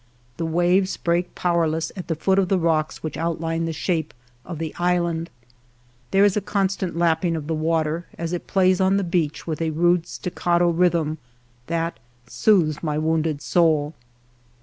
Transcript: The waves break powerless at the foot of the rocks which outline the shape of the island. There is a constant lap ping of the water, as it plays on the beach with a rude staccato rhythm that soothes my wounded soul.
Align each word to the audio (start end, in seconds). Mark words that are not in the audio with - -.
The 0.37 0.47
waves 0.47 0.97
break 0.97 1.35
powerless 1.35 1.91
at 1.95 2.07
the 2.07 2.15
foot 2.15 2.39
of 2.39 2.49
the 2.49 2.57
rocks 2.57 3.03
which 3.03 3.17
outline 3.17 3.65
the 3.65 3.71
shape 3.71 4.15
of 4.43 4.57
the 4.57 4.73
island. 4.79 5.29
There 6.09 6.25
is 6.25 6.35
a 6.35 6.41
constant 6.41 6.97
lap 6.97 7.21
ping 7.21 7.35
of 7.35 7.45
the 7.45 7.53
water, 7.53 8.07
as 8.17 8.33
it 8.33 8.47
plays 8.47 8.81
on 8.81 8.97
the 8.97 9.03
beach 9.03 9.45
with 9.45 9.61
a 9.61 9.69
rude 9.69 10.07
staccato 10.07 10.71
rhythm 10.71 11.19
that 11.67 11.99
soothes 12.25 12.81
my 12.81 12.97
wounded 12.97 13.43
soul. 13.43 13.93